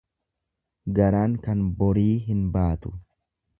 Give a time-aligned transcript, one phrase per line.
[1.01, 2.95] Garaan kan borii hin baatu.